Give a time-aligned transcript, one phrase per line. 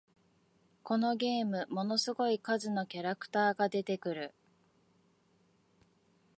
[0.81, 4.33] このゲーム、ものすごい数のキャラクターが出てくる